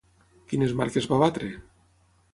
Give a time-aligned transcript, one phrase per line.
[0.53, 1.51] Quines marques va batre?